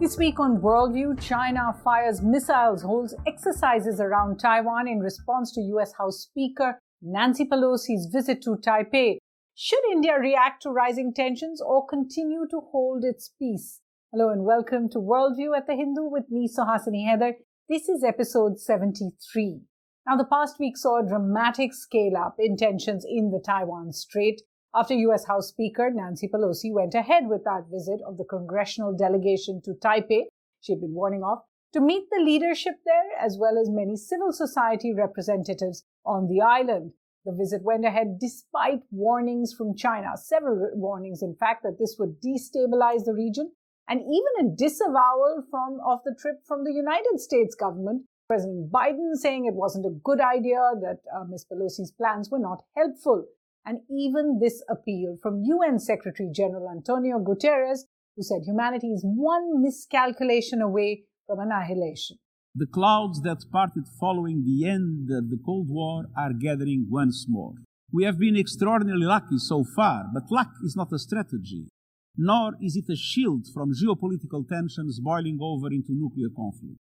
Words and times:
This 0.00 0.16
week 0.16 0.40
on 0.40 0.62
Worldview, 0.62 1.20
China 1.20 1.78
fires 1.84 2.22
missiles, 2.22 2.80
holds 2.80 3.14
exercises 3.26 4.00
around 4.00 4.40
Taiwan 4.40 4.88
in 4.88 5.00
response 5.00 5.52
to 5.52 5.60
US 5.76 5.92
House 5.98 6.22
Speaker 6.22 6.80
Nancy 7.02 7.44
Pelosi's 7.44 8.08
visit 8.10 8.40
to 8.44 8.56
Taipei. 8.56 9.18
Should 9.54 9.84
India 9.92 10.14
react 10.18 10.62
to 10.62 10.70
rising 10.70 11.12
tensions 11.12 11.60
or 11.60 11.86
continue 11.86 12.46
to 12.50 12.62
hold 12.72 13.04
its 13.04 13.32
peace? 13.38 13.80
Hello 14.10 14.30
and 14.30 14.46
welcome 14.46 14.88
to 14.88 14.98
Worldview 14.98 15.54
at 15.54 15.66
the 15.66 15.74
Hindu 15.74 16.04
with 16.04 16.30
me, 16.30 16.48
Suhasini 16.48 17.04
Haidar. 17.04 17.32
This 17.68 17.90
is 17.90 18.02
episode 18.02 18.58
73. 18.58 19.60
Now, 20.08 20.16
the 20.16 20.24
past 20.24 20.58
week 20.58 20.78
saw 20.78 21.04
a 21.04 21.06
dramatic 21.06 21.74
scale 21.74 22.16
up 22.16 22.36
in 22.38 22.56
tensions 22.56 23.04
in 23.06 23.32
the 23.32 23.42
Taiwan 23.44 23.92
Strait 23.92 24.40
after 24.72 24.94
US 24.94 25.26
House 25.26 25.48
Speaker 25.48 25.90
Nancy 25.90 26.28
Pelosi 26.28 26.72
went 26.72 26.94
ahead 26.94 27.26
with 27.26 27.42
that 27.44 27.66
visit 27.70 28.00
of 28.06 28.16
the 28.16 28.24
congressional 28.24 28.96
delegation 28.96 29.60
to 29.64 29.72
Taipei, 29.72 30.26
she 30.60 30.72
had 30.72 30.80
been 30.80 30.94
warning 30.94 31.22
off, 31.22 31.42
to 31.72 31.80
meet 31.80 32.04
the 32.10 32.22
leadership 32.22 32.74
there 32.84 33.18
as 33.20 33.36
well 33.38 33.58
as 33.58 33.68
many 33.68 33.96
civil 33.96 34.32
society 34.32 34.92
representatives 34.94 35.84
on 36.04 36.28
the 36.28 36.40
island. 36.40 36.92
The 37.24 37.32
visit 37.32 37.62
went 37.62 37.84
ahead 37.84 38.18
despite 38.20 38.82
warnings 38.90 39.52
from 39.52 39.76
China, 39.76 40.16
several 40.16 40.70
warnings, 40.74 41.22
in 41.22 41.34
fact, 41.34 41.64
that 41.64 41.78
this 41.78 41.96
would 41.98 42.20
destabilize 42.22 43.04
the 43.04 43.14
region, 43.14 43.52
and 43.88 44.00
even 44.00 44.46
a 44.46 44.56
disavowal 44.56 45.44
from, 45.50 45.80
of 45.84 46.00
the 46.04 46.14
trip 46.14 46.46
from 46.46 46.64
the 46.64 46.72
United 46.72 47.18
States 47.18 47.54
government. 47.54 48.04
President 48.28 48.70
Biden 48.70 49.14
saying 49.14 49.46
it 49.46 49.54
wasn't 49.54 49.84
a 49.84 49.98
good 50.04 50.20
idea, 50.20 50.60
that 50.80 51.00
uh, 51.14 51.24
Ms. 51.24 51.46
Pelosi's 51.52 51.90
plans 51.90 52.30
were 52.30 52.38
not 52.38 52.62
helpful 52.76 53.26
and 53.64 53.80
even 53.90 54.38
this 54.40 54.62
appeal 54.68 55.16
from 55.22 55.42
UN 55.44 55.78
Secretary 55.78 56.30
General 56.34 56.70
Antonio 56.70 57.18
Guterres, 57.18 57.80
who 58.16 58.22
said 58.22 58.42
humanity 58.44 58.88
is 58.88 59.04
one 59.04 59.62
miscalculation 59.62 60.60
away 60.60 61.04
from 61.26 61.38
annihilation. 61.40 62.18
The 62.54 62.66
clouds 62.66 63.22
that 63.22 63.44
parted 63.52 63.84
following 64.00 64.44
the 64.44 64.66
end 64.68 65.08
of 65.10 65.30
the 65.30 65.38
Cold 65.44 65.68
War 65.68 66.06
are 66.16 66.32
gathering 66.32 66.86
once 66.90 67.26
more. 67.28 67.54
We 67.92 68.04
have 68.04 68.18
been 68.18 68.36
extraordinarily 68.36 69.06
lucky 69.06 69.38
so 69.38 69.64
far, 69.64 70.06
but 70.12 70.30
luck 70.30 70.50
is 70.64 70.76
not 70.76 70.92
a 70.92 70.98
strategy, 70.98 71.68
nor 72.16 72.54
is 72.60 72.76
it 72.76 72.92
a 72.92 72.96
shield 72.96 73.46
from 73.54 73.72
geopolitical 73.72 74.48
tensions 74.48 75.00
boiling 75.00 75.38
over 75.40 75.68
into 75.68 75.92
nuclear 75.92 76.28
conflict. 76.34 76.78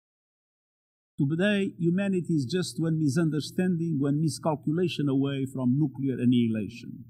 Today, 1.17 1.71
humanity 1.79 2.33
is 2.33 2.43
just 2.43 2.75
one 2.77 2.99
misunderstanding, 2.99 3.99
one 4.01 4.19
miscalculation 4.19 5.07
away 5.07 5.45
from 5.45 5.79
nuclear 5.79 6.19
annihilation. 6.19 7.05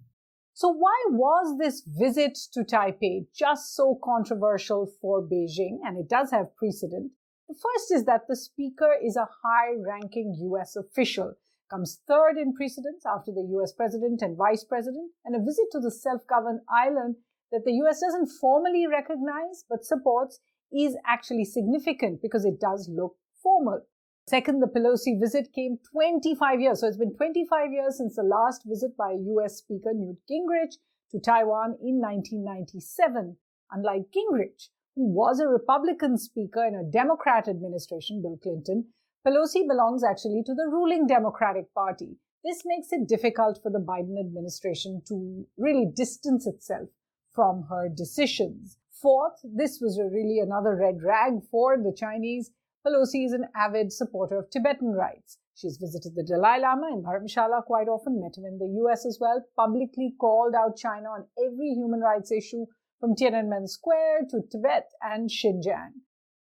So, 0.53 0.69
why 0.69 0.93
was 1.09 1.57
this 1.57 1.81
visit 1.81 2.37
to 2.53 2.59
Taipei 2.59 3.25
just 3.33 3.75
so 3.75 3.99
controversial 4.03 4.91
for 5.01 5.23
Beijing? 5.23 5.79
And 5.83 5.97
it 5.97 6.07
does 6.07 6.29
have 6.29 6.55
precedent. 6.55 7.13
The 7.49 7.55
first 7.55 7.91
is 7.91 8.05
that 8.05 8.27
the 8.27 8.35
speaker 8.35 8.93
is 9.03 9.15
a 9.15 9.27
high 9.43 9.73
ranking 9.83 10.37
US 10.53 10.75
official, 10.75 11.33
comes 11.71 11.99
third 12.07 12.37
in 12.37 12.53
precedence 12.53 13.07
after 13.07 13.31
the 13.31 13.47
US 13.57 13.73
president 13.73 14.21
and 14.21 14.37
vice 14.37 14.63
president, 14.63 15.13
and 15.25 15.35
a 15.35 15.43
visit 15.43 15.65
to 15.71 15.79
the 15.79 15.89
self 15.89 16.21
governed 16.27 16.61
island 16.69 17.15
that 17.51 17.65
the 17.65 17.73
US 17.81 18.01
doesn't 18.01 18.29
formally 18.39 18.85
recognize 18.85 19.65
but 19.67 19.83
supports 19.83 20.41
is 20.71 20.95
actually 21.07 21.45
significant 21.45 22.21
because 22.21 22.45
it 22.45 22.59
does 22.59 22.87
look 22.87 23.15
formal. 23.41 23.81
Second, 24.27 24.59
the 24.59 24.67
Pelosi 24.67 25.19
visit 25.19 25.53
came 25.53 25.77
25 25.91 26.59
years. 26.59 26.81
So 26.81 26.87
it's 26.87 26.97
been 26.97 27.13
25 27.13 27.71
years 27.71 27.97
since 27.97 28.15
the 28.15 28.23
last 28.23 28.63
visit 28.65 28.97
by 28.97 29.11
US 29.11 29.57
Speaker 29.57 29.93
Newt 29.93 30.17
Gingrich 30.27 30.77
to 31.11 31.19
Taiwan 31.19 31.77
in 31.79 32.01
1997. 32.01 33.37
Unlike 33.69 34.11
Gingrich, 34.11 34.69
who 34.95 35.13
was 35.13 35.39
a 35.39 35.47
Republican 35.47 36.17
speaker 36.17 36.65
in 36.65 36.73
a 36.73 36.83
Democrat 36.83 37.47
administration, 37.47 38.23
Bill 38.23 38.39
Clinton, 38.41 38.85
Pelosi 39.25 39.67
belongs 39.67 40.03
actually 40.03 40.41
to 40.45 40.55
the 40.55 40.69
ruling 40.71 41.05
Democratic 41.05 41.71
Party. 41.75 42.17
This 42.43 42.63
makes 42.65 42.91
it 42.91 43.07
difficult 43.07 43.59
for 43.61 43.71
the 43.71 43.79
Biden 43.79 44.19
administration 44.19 45.03
to 45.07 45.45
really 45.57 45.85
distance 45.95 46.47
itself 46.47 46.89
from 47.31 47.67
her 47.69 47.89
decisions. 47.89 48.77
Fourth, 48.91 49.39
this 49.43 49.79
was 49.81 49.99
really 49.99 50.39
another 50.39 50.75
red 50.75 51.03
rag 51.03 51.43
for 51.51 51.77
the 51.77 51.93
Chinese 51.95 52.49
Pelosi 52.85 53.25
is 53.25 53.33
an 53.33 53.47
avid 53.55 53.91
supporter 53.91 54.37
of 54.37 54.51
Tibetan 54.51 54.91
rights. 54.91 55.39
She's 55.55 55.77
visited 55.77 56.13
the 56.13 56.21
Dalai 56.21 56.59
Lama 56.59 56.89
in 56.93 57.01
Dharamshala 57.01 57.65
quite 57.65 57.87
often, 57.87 58.21
met 58.21 58.37
him 58.37 58.45
in 58.45 58.59
the 58.59 58.79
US 58.83 59.07
as 59.07 59.17
well, 59.19 59.43
publicly 59.55 60.13
called 60.19 60.53
out 60.53 60.77
China 60.77 61.09
on 61.09 61.25
every 61.43 61.69
human 61.69 62.01
rights 62.01 62.31
issue 62.31 62.67
from 62.99 63.15
Tiananmen 63.15 63.67
Square 63.67 64.27
to 64.29 64.41
Tibet 64.51 64.91
and 65.01 65.31
Xinjiang. 65.31 65.93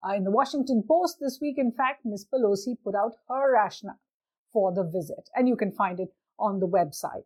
Uh, 0.06 0.12
in 0.12 0.24
the 0.24 0.30
Washington 0.30 0.84
Post 0.86 1.16
this 1.18 1.38
week, 1.40 1.56
in 1.56 1.72
fact, 1.72 2.04
Ms. 2.04 2.26
Pelosi 2.30 2.76
put 2.84 2.94
out 2.94 3.14
her 3.26 3.54
rationale 3.54 4.00
for 4.52 4.70
the 4.70 4.84
visit, 4.84 5.30
and 5.34 5.48
you 5.48 5.56
can 5.56 5.72
find 5.72 5.98
it 5.98 6.12
on 6.38 6.60
the 6.60 6.68
website. 6.68 7.24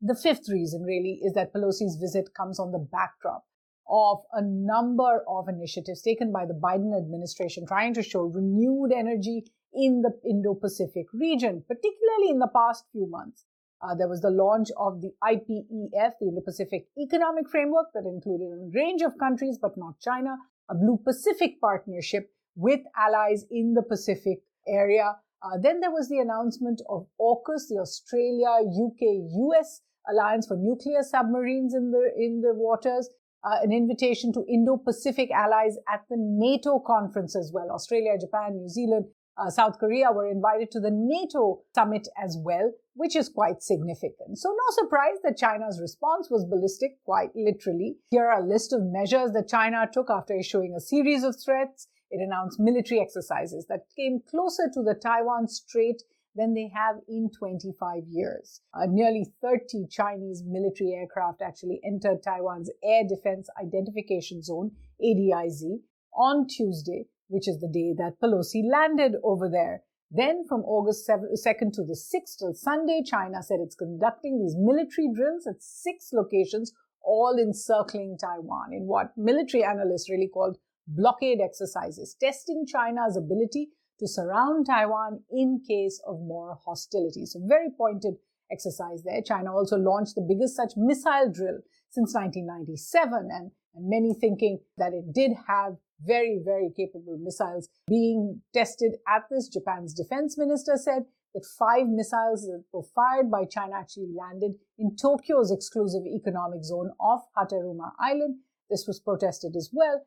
The 0.00 0.16
fifth 0.16 0.48
reason, 0.48 0.82
really, 0.82 1.20
is 1.22 1.34
that 1.34 1.54
Pelosi's 1.54 1.96
visit 2.00 2.34
comes 2.34 2.58
on 2.58 2.72
the 2.72 2.80
backdrop 2.80 3.44
of 3.88 4.22
a 4.32 4.42
number 4.42 5.24
of 5.28 5.48
initiatives 5.48 6.02
taken 6.02 6.32
by 6.32 6.46
the 6.46 6.54
Biden 6.54 6.96
administration 6.96 7.66
trying 7.66 7.94
to 7.94 8.02
show 8.02 8.22
renewed 8.22 8.92
energy 8.92 9.44
in 9.72 10.02
the 10.02 10.12
Indo 10.28 10.54
Pacific 10.54 11.06
region, 11.12 11.62
particularly 11.66 12.30
in 12.30 12.38
the 12.38 12.48
past 12.54 12.84
few 12.92 13.06
months. 13.06 13.44
Uh, 13.82 13.94
there 13.94 14.08
was 14.08 14.22
the 14.22 14.30
launch 14.30 14.68
of 14.78 15.02
the 15.02 15.12
IPEF, 15.22 16.12
the 16.20 16.28
Indo 16.28 16.40
Pacific 16.40 16.86
Economic 16.98 17.50
Framework, 17.50 17.88
that 17.92 18.06
included 18.06 18.46
a 18.46 18.70
range 18.72 19.02
of 19.02 19.18
countries, 19.18 19.58
but 19.60 19.76
not 19.76 20.00
China, 20.00 20.36
a 20.70 20.74
Blue 20.74 20.98
Pacific 21.04 21.60
partnership 21.60 22.32
with 22.56 22.80
allies 22.96 23.44
in 23.50 23.74
the 23.74 23.82
Pacific 23.82 24.40
area. 24.66 25.16
Uh, 25.42 25.58
then 25.60 25.80
there 25.80 25.90
was 25.90 26.08
the 26.08 26.18
announcement 26.18 26.80
of 26.88 27.06
AUKUS, 27.20 27.68
the 27.68 27.78
Australia, 27.78 28.48
UK, 28.64 29.28
US 29.50 29.82
Alliance 30.08 30.46
for 30.46 30.56
Nuclear 30.56 31.02
Submarines 31.02 31.74
in 31.74 31.90
the, 31.90 32.10
in 32.16 32.40
the 32.40 32.54
waters 32.54 33.10
uh, 33.44 33.56
an 33.62 33.72
invitation 33.72 34.32
to 34.32 34.44
Indo 34.48 34.76
Pacific 34.76 35.30
allies 35.30 35.76
at 35.92 36.02
the 36.08 36.16
NATO 36.18 36.80
conference 36.84 37.36
as 37.36 37.52
well. 37.52 37.70
Australia, 37.70 38.18
Japan, 38.18 38.56
New 38.56 38.68
Zealand, 38.68 39.06
uh, 39.36 39.50
South 39.50 39.78
Korea 39.78 40.12
were 40.12 40.30
invited 40.30 40.70
to 40.70 40.80
the 40.80 40.90
NATO 40.92 41.60
summit 41.74 42.08
as 42.22 42.38
well, 42.40 42.72
which 42.94 43.16
is 43.16 43.28
quite 43.28 43.62
significant. 43.62 44.38
So, 44.38 44.50
no 44.50 44.82
surprise 44.82 45.18
that 45.24 45.36
China's 45.36 45.80
response 45.80 46.28
was 46.30 46.44
ballistic, 46.44 47.02
quite 47.04 47.30
literally. 47.34 47.96
Here 48.10 48.26
are 48.26 48.40
a 48.40 48.46
list 48.46 48.72
of 48.72 48.82
measures 48.82 49.32
that 49.32 49.48
China 49.48 49.88
took 49.92 50.08
after 50.08 50.34
issuing 50.34 50.74
a 50.74 50.80
series 50.80 51.24
of 51.24 51.36
threats. 51.44 51.88
It 52.10 52.20
announced 52.22 52.60
military 52.60 53.00
exercises 53.00 53.66
that 53.68 53.86
came 53.96 54.20
closer 54.30 54.70
to 54.72 54.82
the 54.82 54.94
Taiwan 54.94 55.48
Strait 55.48 56.02
than 56.34 56.54
they 56.54 56.70
have 56.74 56.96
in 57.08 57.30
25 57.38 58.02
years. 58.08 58.60
Uh, 58.74 58.86
nearly 58.88 59.26
30 59.40 59.86
Chinese 59.90 60.42
military 60.46 60.92
aircraft 60.92 61.42
actually 61.42 61.80
entered 61.84 62.22
Taiwan's 62.22 62.70
Air 62.82 63.02
Defense 63.08 63.48
Identification 63.60 64.42
Zone, 64.42 64.72
ADIZ, 65.02 65.80
on 66.16 66.46
Tuesday, 66.46 67.06
which 67.28 67.48
is 67.48 67.60
the 67.60 67.68
day 67.68 67.94
that 67.96 68.20
Pelosi 68.22 68.62
landed 68.68 69.14
over 69.22 69.48
there. 69.48 69.82
Then, 70.10 70.44
from 70.48 70.60
August 70.62 71.08
2nd 71.08 71.72
to 71.72 71.82
the 71.82 71.98
6th 71.98 72.38
till 72.38 72.54
Sunday, 72.54 73.02
China 73.04 73.42
said 73.42 73.58
it's 73.60 73.74
conducting 73.74 74.38
these 74.38 74.54
military 74.56 75.10
drills 75.12 75.46
at 75.46 75.62
six 75.62 76.10
locations, 76.12 76.72
all 77.02 77.36
encircling 77.36 78.16
Taiwan, 78.20 78.72
in 78.72 78.86
what 78.86 79.12
military 79.16 79.64
analysts 79.64 80.10
really 80.10 80.28
called 80.32 80.58
blockade 80.86 81.38
exercises, 81.42 82.16
testing 82.20 82.64
China's 82.66 83.16
ability 83.16 83.70
to 83.98 84.08
surround 84.08 84.66
Taiwan 84.66 85.20
in 85.30 85.60
case 85.66 86.00
of 86.06 86.20
more 86.20 86.58
hostility. 86.64 87.26
So 87.26 87.40
very 87.44 87.68
pointed 87.76 88.14
exercise 88.50 89.02
there. 89.04 89.22
China 89.22 89.54
also 89.54 89.76
launched 89.76 90.14
the 90.14 90.26
biggest 90.26 90.56
such 90.56 90.72
missile 90.76 91.30
drill 91.32 91.58
since 91.90 92.14
1997 92.14 93.28
and, 93.30 93.50
and 93.74 93.88
many 93.88 94.14
thinking 94.14 94.60
that 94.76 94.92
it 94.92 95.12
did 95.12 95.32
have 95.46 95.76
very, 96.04 96.40
very 96.44 96.70
capable 96.76 97.18
missiles 97.18 97.68
being 97.88 98.42
tested 98.52 98.92
at 99.08 99.22
this. 99.30 99.48
Japan's 99.48 99.94
defense 99.94 100.36
minister 100.36 100.76
said 100.76 101.04
that 101.34 101.46
five 101.58 101.86
missiles 101.88 102.42
that 102.42 102.64
were 102.72 102.82
fired 102.94 103.30
by 103.30 103.44
China 103.44 103.74
actually 103.76 104.08
landed 104.14 104.52
in 104.78 104.96
Tokyo's 104.96 105.50
exclusive 105.50 106.02
economic 106.06 106.64
zone 106.64 106.90
off 107.00 107.24
Hateruma 107.36 107.92
Island. 108.00 108.38
This 108.70 108.84
was 108.86 109.00
protested 109.00 109.56
as 109.56 109.70
well. 109.72 110.02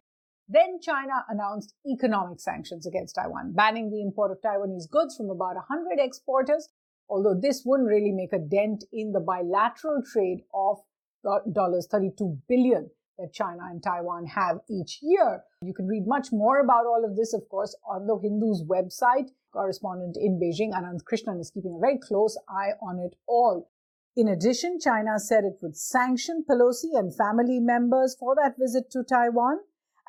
Then 0.49 0.79
China 0.81 1.25
announced 1.27 1.73
economic 1.85 2.39
sanctions 2.39 2.85
against 2.85 3.15
Taiwan, 3.15 3.51
banning 3.53 3.89
the 3.89 4.01
import 4.01 4.31
of 4.31 4.39
Taiwanese 4.41 4.89
goods 4.89 5.17
from 5.17 5.29
about 5.29 5.55
100 5.55 5.99
exporters, 5.99 6.69
although 7.09 7.38
this 7.39 7.63
wouldn't 7.65 7.89
really 7.89 8.11
make 8.11 8.31
a 8.31 8.39
dent 8.39 8.85
in 8.94 9.11
the 9.11 9.19
bilateral 9.19 10.01
trade 10.01 10.44
of 10.53 10.77
dollars 11.51 11.88
32 11.91 12.38
billion 12.47 12.89
that 13.17 13.33
China 13.33 13.63
and 13.69 13.83
Taiwan 13.83 14.25
have 14.27 14.59
each 14.69 14.99
year. 15.01 15.44
You 15.61 15.73
can 15.73 15.88
read 15.88 16.07
much 16.07 16.31
more 16.31 16.59
about 16.59 16.85
all 16.85 17.03
of 17.03 17.15
this, 17.15 17.33
of 17.33 17.49
course, 17.49 17.75
on 17.89 18.07
the 18.07 18.17
Hindu's 18.17 18.63
website. 18.63 19.29
Correspondent 19.51 20.17
in 20.17 20.39
Beijing, 20.39 20.71
Ananth 20.71 21.03
Krishnan, 21.03 21.41
is 21.41 21.51
keeping 21.51 21.75
a 21.75 21.79
very 21.79 21.97
close 21.97 22.38
eye 22.47 22.73
on 22.81 22.99
it 22.99 23.15
all. 23.27 23.69
In 24.15 24.27
addition, 24.27 24.79
China 24.79 25.19
said 25.19 25.44
it 25.44 25.57
would 25.61 25.75
sanction 25.75 26.45
Pelosi 26.49 26.94
and 26.94 27.15
family 27.15 27.59
members 27.59 28.15
for 28.19 28.35
that 28.35 28.55
visit 28.57 28.89
to 28.91 29.03
Taiwan. 29.03 29.59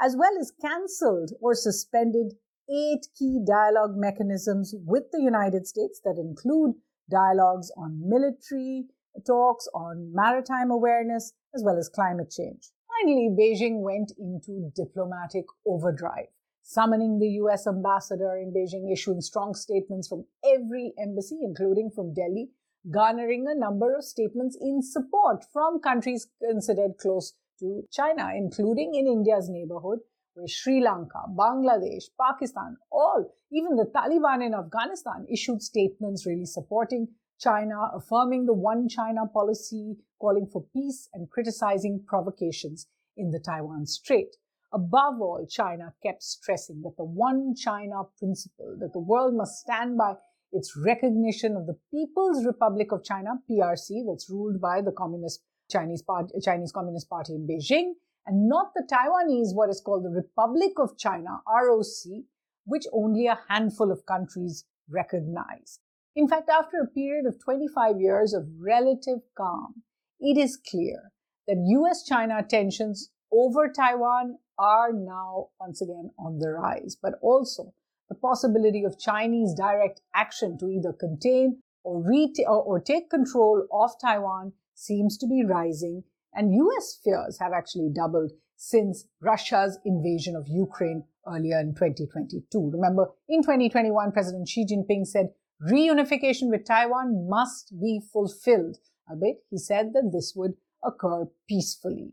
As 0.01 0.17
well 0.17 0.33
as 0.41 0.53
cancelled 0.61 1.33
or 1.41 1.55
suspended 1.55 2.35
eight 2.71 3.07
key 3.19 3.41
dialogue 3.47 3.97
mechanisms 3.97 4.75
with 4.85 5.05
the 5.13 5.21
United 5.21 5.67
States 5.67 6.01
that 6.05 6.19
include 6.19 6.75
dialogues 7.11 7.73
on 7.77 8.09
military 8.09 8.85
talks, 9.27 9.67
on 9.75 10.13
maritime 10.15 10.71
awareness, 10.71 11.33
as 11.55 11.63
well 11.65 11.79
as 11.79 11.89
climate 11.89 12.31
change. 12.31 12.71
Finally, 13.01 13.31
Beijing 13.39 13.81
went 13.81 14.13
into 14.19 14.71
diplomatic 14.75 15.45
overdrive, 15.67 16.27
summoning 16.63 17.19
the 17.19 17.29
US 17.43 17.67
ambassador 17.67 18.37
in 18.37 18.53
Beijing, 18.53 18.93
issuing 18.93 19.21
strong 19.21 19.55
statements 19.55 20.09
from 20.09 20.27
every 20.45 20.93
embassy, 21.01 21.39
including 21.43 21.91
from 21.91 22.13
Delhi, 22.13 22.51
garnering 22.91 23.47
a 23.49 23.59
number 23.59 23.95
of 23.95 24.05
statements 24.05 24.57
in 24.61 24.83
support 24.83 25.45
from 25.53 25.81
countries 25.81 26.29
considered 26.41 26.99
close 27.01 27.35
to 27.61 27.83
China, 27.91 28.31
including 28.37 28.95
in 28.95 29.07
India's 29.07 29.49
neighborhood, 29.49 29.99
where 30.35 30.49
Sri 30.49 30.81
Lanka, 30.81 31.21
Bangladesh, 31.37 32.05
Pakistan, 32.21 32.77
all, 32.93 33.35
even 33.51 33.77
the 33.77 33.91
Taliban 33.95 34.45
in 34.47 34.55
Afghanistan, 34.55 35.27
issued 35.31 35.63
statements 35.63 36.27
really 36.27 36.47
supporting 36.47 37.09
China, 37.41 37.91
affirming 37.95 38.47
the 38.47 38.55
one 38.55 38.89
China 38.89 39.27
policy, 39.33 39.97
calling 40.21 40.47
for 40.53 40.65
peace, 40.73 41.09
and 41.13 41.31
criticizing 41.31 42.05
provocations 42.07 42.87
in 43.17 43.31
the 43.31 43.41
Taiwan 43.41 43.87
Strait. 43.87 44.37
Above 44.73 45.21
all, 45.21 45.47
China 45.49 45.95
kept 46.03 46.23
stressing 46.23 46.83
that 46.83 46.97
the 46.97 47.05
one 47.05 47.55
China 47.55 48.03
principle, 48.19 48.77
that 48.79 48.93
the 48.93 49.01
world 49.01 49.35
must 49.35 49.61
stand 49.61 49.97
by 49.97 50.15
its 50.53 50.77
recognition 50.77 51.57
of 51.57 51.67
the 51.67 51.79
People's 51.91 52.45
Republic 52.45 52.93
of 52.93 53.05
China, 53.05 53.31
PRC, 53.51 54.05
that's 54.07 54.31
ruled 54.31 54.61
by 54.61 54.81
the 54.81 54.93
Communist 54.93 55.43
Chinese, 55.71 56.03
Party, 56.03 56.33
Chinese 56.43 56.73
Communist 56.73 57.09
Party 57.09 57.35
in 57.35 57.47
Beijing, 57.47 57.93
and 58.27 58.49
not 58.49 58.73
the 58.75 58.87
Taiwanese, 58.91 59.55
what 59.55 59.71
is 59.71 59.81
called 59.81 60.05
the 60.05 60.11
Republic 60.11 60.73
of 60.79 60.99
China, 60.99 61.41
ROC, 61.47 62.25
which 62.65 62.85
only 62.93 63.27
a 63.27 63.39
handful 63.49 63.91
of 63.91 64.05
countries 64.07 64.65
recognize. 64.91 65.81
In 66.15 66.29
fact, 66.29 66.49
after 66.49 66.79
a 66.79 66.87
period 66.87 67.27
of 67.27 67.43
25 67.43 68.01
years 68.01 68.35
of 68.35 68.47
relative 68.61 69.21
calm, 69.37 69.83
it 70.21 70.37
is 70.37 70.57
clear 70.57 71.13
that 71.47 71.57
US 71.57 72.05
China 72.05 72.43
tensions 72.43 73.11
over 73.33 73.69
Taiwan 73.69 74.39
are 74.59 74.93
now 74.93 75.49
once 75.61 75.81
again 75.81 76.11
on 76.19 76.39
the 76.39 76.51
rise, 76.51 76.97
but 77.01 77.15
also 77.23 77.73
the 78.09 78.15
possibility 78.15 78.85
of 78.85 78.99
Chinese 78.99 79.55
direct 79.55 80.01
action 80.15 80.59
to 80.59 80.69
either 80.69 80.93
contain 80.93 81.63
or, 81.85 82.03
reta- 82.03 82.47
or, 82.47 82.63
or 82.63 82.81
take 82.81 83.09
control 83.09 83.67
of 83.73 83.93
Taiwan 84.01 84.53
seems 84.79 85.19
to 85.19 85.27
be 85.27 85.45
rising, 85.45 86.05
and 86.33 86.55
US 86.55 87.01
fears 87.03 87.39
have 87.41 87.53
actually 87.53 87.91
doubled 87.95 88.33
since 88.57 89.07
Russia's 89.21 89.79
invasion 89.85 90.37
of 90.37 90.47
Ukraine 90.49 91.05
earlier 91.27 91.59
in 91.61 91.75
2022. 91.75 92.71
Remember, 92.73 93.11
in 93.29 93.43
2021, 93.43 94.13
President 94.13 94.49
Xi 94.49 94.65
Jinping 94.65 95.07
said 95.07 95.31
reunification 95.63 96.51
with 96.51 96.67
Taiwan 96.67 97.29
must 97.29 97.75
be 97.81 98.01
fulfilled, 98.13 98.79
albeit 99.11 99.43
he 99.51 99.59
said 99.59 99.93
that 99.95 100.11
this 100.13 100.33
would 100.37 100.55
occur 100.85 101.27
peacefully. 101.49 102.13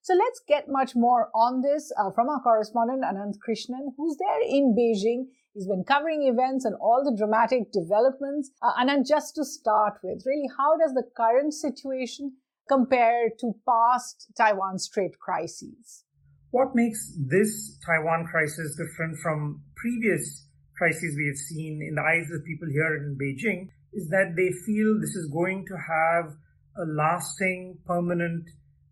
So 0.00 0.14
let's 0.14 0.40
get 0.46 0.68
much 0.68 0.94
more 0.94 1.30
on 1.34 1.62
this 1.62 1.92
uh, 1.98 2.10
from 2.12 2.28
our 2.28 2.40
correspondent 2.40 3.02
Ananth 3.02 3.38
Krishnan, 3.46 3.92
who's 3.96 4.16
there 4.18 4.40
in 4.40 4.74
Beijing. 4.78 5.26
He's 5.56 5.66
been 5.66 5.84
covering 5.84 6.28
events 6.28 6.66
and 6.66 6.74
all 6.76 7.00
the 7.02 7.16
dramatic 7.16 7.72
developments. 7.72 8.50
Uh, 8.60 8.74
Ananth, 8.76 9.08
just 9.08 9.34
to 9.36 9.44
start 9.44 9.94
with, 10.02 10.22
really, 10.26 10.50
how 10.58 10.76
does 10.76 10.92
the 10.92 11.08
current 11.16 11.54
situation 11.54 12.36
compare 12.68 13.30
to 13.40 13.54
past 13.66 14.28
Taiwan 14.36 14.78
Strait 14.78 15.18
crises? 15.18 16.04
What 16.50 16.74
makes 16.74 17.16
this 17.16 17.78
Taiwan 17.86 18.26
crisis 18.30 18.76
different 18.76 19.16
from 19.22 19.62
previous 19.76 20.46
crises 20.76 21.16
we 21.16 21.26
have 21.26 21.40
seen 21.48 21.80
in 21.80 21.94
the 21.94 22.02
eyes 22.02 22.30
of 22.30 22.44
people 22.44 22.68
here 22.68 22.94
in 23.00 23.16
Beijing 23.16 23.70
is 23.94 24.10
that 24.10 24.34
they 24.36 24.52
feel 24.66 25.00
this 25.00 25.16
is 25.16 25.30
going 25.32 25.64
to 25.68 25.74
have 25.74 26.36
a 26.76 26.84
lasting, 26.84 27.78
permanent 27.86 28.44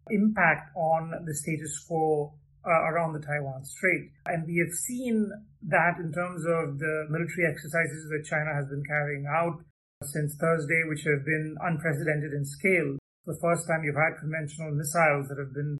impact 0.08 0.70
on 0.74 1.12
the 1.26 1.34
status 1.34 1.84
quo 1.86 2.32
uh, 2.66 2.90
around 2.90 3.12
the 3.12 3.20
Taiwan 3.20 3.64
Strait. 3.64 4.10
And 4.26 4.46
we 4.46 4.58
have 4.58 4.72
seen 4.72 5.30
that 5.68 6.00
in 6.00 6.12
terms 6.12 6.44
of 6.44 6.78
the 6.78 7.06
military 7.08 7.46
exercises 7.48 8.08
that 8.10 8.24
China 8.24 8.52
has 8.54 8.66
been 8.68 8.84
carrying 8.84 9.26
out 9.28 9.60
since 10.02 10.36
Thursday, 10.40 10.82
which 10.88 11.04
have 11.04 11.24
been 11.24 11.56
unprecedented 11.60 12.32
in 12.32 12.44
scale. 12.44 12.98
For 13.24 13.32
the 13.32 13.40
first 13.40 13.68
time, 13.68 13.84
you've 13.84 13.96
had 13.96 14.20
conventional 14.20 14.72
missiles 14.72 15.28
that 15.28 15.38
have 15.38 15.54
been 15.54 15.78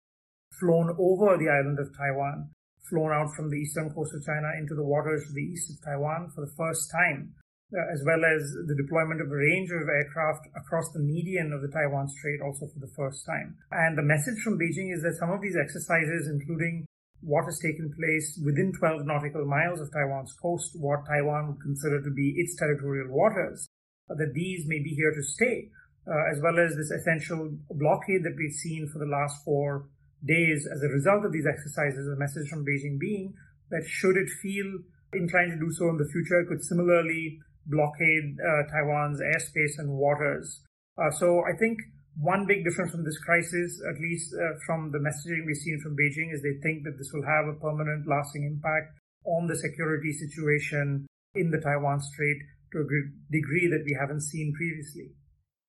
flown 0.59 0.95
over 0.97 1.37
the 1.37 1.49
island 1.49 1.77
of 1.79 1.93
Taiwan, 1.93 2.49
flown 2.89 3.11
out 3.11 3.33
from 3.35 3.49
the 3.49 3.57
eastern 3.57 3.89
coast 3.93 4.13
of 4.15 4.25
China 4.25 4.49
into 4.57 4.73
the 4.73 4.85
waters 4.85 5.25
to 5.27 5.33
the 5.33 5.45
east 5.45 5.69
of 5.69 5.77
Taiwan 5.83 6.31
for 6.33 6.41
the 6.41 6.53
first 6.57 6.89
time. 6.91 7.33
Uh, 7.75 7.91
as 7.91 7.99
well 8.07 8.23
as 8.23 8.55
the 8.71 8.77
deployment 8.77 9.19
of 9.19 9.27
a 9.27 9.35
range 9.35 9.67
of 9.67 9.83
aircraft 9.83 10.47
across 10.55 10.87
the 10.93 10.99
median 10.99 11.51
of 11.51 11.59
the 11.59 11.67
Taiwan 11.67 12.07
Strait 12.07 12.39
also 12.39 12.71
for 12.71 12.79
the 12.79 12.93
first 12.95 13.25
time. 13.25 13.57
And 13.71 13.97
the 13.97 14.05
message 14.05 14.39
from 14.39 14.55
Beijing 14.55 14.95
is 14.95 15.03
that 15.03 15.19
some 15.19 15.31
of 15.31 15.41
these 15.41 15.59
exercises, 15.59 16.31
including 16.31 16.85
what 17.19 17.43
has 17.43 17.59
taken 17.59 17.91
place 17.91 18.39
within 18.39 18.71
12 18.79 19.03
nautical 19.03 19.43
miles 19.43 19.81
of 19.81 19.91
Taiwan's 19.91 20.31
coast, 20.39 20.71
what 20.79 21.03
Taiwan 21.03 21.51
would 21.51 21.59
consider 21.59 21.99
to 21.99 22.11
be 22.15 22.39
its 22.39 22.55
territorial 22.55 23.11
waters, 23.11 23.67
that 24.07 24.31
these 24.31 24.63
may 24.67 24.79
be 24.79 24.95
here 24.95 25.11
to 25.11 25.23
stay, 25.35 25.67
uh, 26.07 26.31
as 26.31 26.39
well 26.39 26.55
as 26.55 26.77
this 26.79 26.95
essential 26.95 27.59
blockade 27.75 28.23
that 28.23 28.39
we've 28.39 28.55
seen 28.55 28.87
for 28.87 28.99
the 28.99 29.11
last 29.11 29.43
four 29.43 29.89
days 30.23 30.63
as 30.63 30.79
a 30.79 30.93
result 30.95 31.25
of 31.25 31.33
these 31.33 31.49
exercises. 31.49 32.07
The 32.07 32.15
message 32.15 32.47
from 32.47 32.63
Beijing 32.63 32.95
being 32.99 33.33
that 33.67 33.83
should 33.83 34.15
it 34.15 34.31
feel 34.39 34.79
inclined 35.11 35.51
to 35.51 35.59
do 35.59 35.73
so 35.75 35.89
in 35.89 35.97
the 35.97 36.07
future, 36.07 36.39
it 36.39 36.47
could 36.47 36.63
similarly 36.63 37.43
blockade 37.65 38.37
uh, 38.39 38.63
Taiwan's 38.71 39.21
airspace 39.21 39.77
and 39.77 39.89
waters. 39.89 40.61
Uh, 40.97 41.11
so 41.11 41.43
I 41.43 41.57
think 41.57 41.79
one 42.17 42.45
big 42.47 42.63
difference 42.63 42.91
from 42.91 43.03
this 43.03 43.17
crisis, 43.19 43.81
at 43.89 43.99
least 43.99 44.33
uh, 44.33 44.55
from 44.65 44.91
the 44.91 44.99
messaging 44.99 45.45
we've 45.45 45.57
seen 45.57 45.79
from 45.83 45.95
Beijing, 45.95 46.33
is 46.33 46.41
they 46.41 46.55
think 46.63 46.83
that 46.85 46.97
this 46.97 47.11
will 47.13 47.25
have 47.25 47.47
a 47.47 47.59
permanent, 47.59 48.07
lasting 48.07 48.45
impact 48.45 48.95
on 49.25 49.47
the 49.47 49.55
security 49.55 50.13
situation 50.13 51.05
in 51.35 51.51
the 51.51 51.59
Taiwan 51.59 51.99
Strait 51.99 52.37
to 52.71 52.79
a 52.79 52.85
degree 53.31 53.67
that 53.67 53.83
we 53.85 53.97
haven't 53.99 54.21
seen 54.21 54.53
previously. 54.55 55.11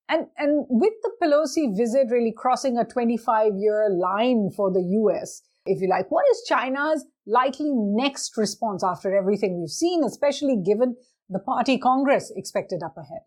And, 0.08 0.26
and 0.38 0.66
with 0.68 0.92
the 1.02 1.10
Pelosi 1.20 1.76
visit 1.76 2.06
really 2.10 2.32
crossing 2.36 2.78
a 2.78 2.84
25 2.84 3.52
year 3.56 3.88
line 3.90 4.50
for 4.54 4.70
the 4.70 4.82
US, 5.02 5.42
if 5.66 5.80
you 5.80 5.88
like, 5.88 6.10
what 6.10 6.24
is 6.30 6.44
China's 6.48 7.04
likely 7.26 7.72
next 7.72 8.36
response 8.36 8.84
after 8.84 9.16
everything 9.16 9.60
we've 9.60 9.70
seen, 9.70 10.04
especially 10.04 10.62
given 10.64 10.94
the 11.28 11.40
party 11.40 11.78
Congress 11.78 12.32
expected 12.34 12.82
up 12.82 12.96
ahead? 12.96 13.26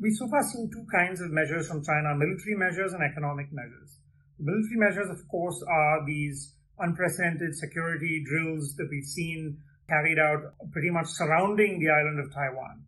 We've 0.00 0.14
so 0.14 0.28
far 0.28 0.42
seen 0.42 0.70
two 0.72 0.86
kinds 0.90 1.20
of 1.20 1.30
measures 1.30 1.68
from 1.68 1.84
China 1.84 2.14
military 2.14 2.56
measures 2.56 2.92
and 2.92 3.02
economic 3.02 3.52
measures. 3.52 3.98
Military 4.38 4.78
measures, 4.78 5.10
of 5.10 5.26
course, 5.28 5.62
are 5.68 6.06
these 6.06 6.54
unprecedented 6.78 7.54
security 7.54 8.24
drills 8.24 8.74
that 8.76 8.88
we've 8.90 9.04
seen 9.04 9.58
carried 9.88 10.18
out 10.18 10.54
pretty 10.72 10.88
much 10.88 11.06
surrounding 11.08 11.80
the 11.80 11.90
island 11.90 12.20
of 12.20 12.32
Taiwan. 12.32 12.84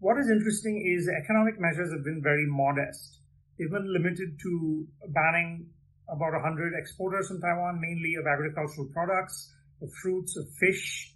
What 0.00 0.18
is 0.18 0.30
interesting 0.30 0.82
is 0.82 1.08
economic 1.08 1.60
measures 1.60 1.92
have 1.92 2.04
been 2.04 2.22
very 2.22 2.46
modest. 2.48 3.20
They've 3.58 3.70
been 3.70 3.92
limited 3.92 4.38
to 4.42 4.86
banning 5.08 5.70
about 6.08 6.32
100 6.32 6.72
exporters 6.74 7.28
from 7.28 7.40
Taiwan, 7.40 7.80
mainly 7.80 8.14
of 8.14 8.26
agricultural 8.26 8.88
products, 8.92 9.52
of 9.82 9.90
fruits, 10.02 10.36
of 10.36 10.46
fish, 10.58 11.14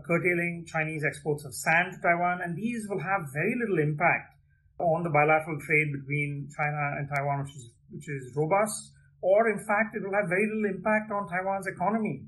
curtailing 0.00 0.64
Chinese 0.66 1.04
exports 1.04 1.44
of 1.44 1.54
sand 1.54 1.92
to 1.92 1.98
Taiwan, 2.00 2.40
and 2.42 2.56
these 2.56 2.86
will 2.88 3.00
have 3.00 3.28
very 3.32 3.54
little 3.60 3.78
impact 3.78 4.32
on 4.80 5.02
the 5.02 5.10
bilateral 5.10 5.60
trade 5.60 5.92
between 5.92 6.48
China 6.56 6.96
and 6.96 7.08
Taiwan, 7.08 7.44
which 7.44 7.54
is 7.56 7.70
which 7.92 8.08
is 8.08 8.32
robust, 8.34 8.92
or 9.20 9.52
in 9.52 9.60
fact, 9.68 9.94
it 9.94 10.02
will 10.02 10.16
have 10.16 10.28
very 10.28 10.48
little 10.48 10.64
impact 10.64 11.12
on 11.12 11.28
Taiwan's 11.28 11.68
economy. 11.68 12.24